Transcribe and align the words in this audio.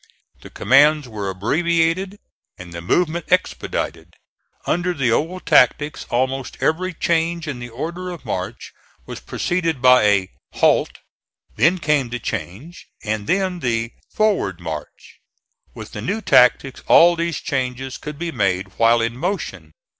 The 0.41 0.49
commands 0.49 1.07
were 1.07 1.29
abbreviated 1.29 2.17
and 2.57 2.73
the 2.73 2.81
movement 2.81 3.31
expedited. 3.31 4.15
Under 4.65 4.95
the 4.95 5.11
old 5.11 5.45
tactics 5.45 6.07
almost 6.09 6.57
every 6.59 6.91
change 6.91 7.47
in 7.47 7.59
the 7.59 7.69
order 7.69 8.09
of 8.09 8.25
march 8.25 8.73
was 9.05 9.19
preceded 9.19 9.79
by 9.79 10.05
a 10.05 10.29
"halt," 10.53 10.97
then 11.55 11.77
came 11.77 12.09
the 12.09 12.17
change, 12.17 12.87
and 13.03 13.27
then 13.27 13.59
the 13.59 13.91
"forward 14.11 14.59
march." 14.59 15.19
With 15.75 15.91
the 15.91 16.01
new 16.01 16.19
tactics 16.19 16.81
all 16.87 17.15
these 17.15 17.37
changes 17.39 17.99
could 17.99 18.17
be 18.17 18.31
made 18.31 18.69
while 18.79 19.01
in 19.01 19.15
motion. 19.15 19.71